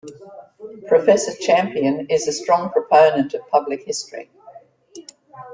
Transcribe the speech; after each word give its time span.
Professor 0.87 1.31
Champion 1.39 2.07
is 2.09 2.27
a 2.27 2.31
strong 2.31 2.71
proponent 2.71 3.35
of 3.35 3.47
public 3.51 3.83
history. 3.83 4.31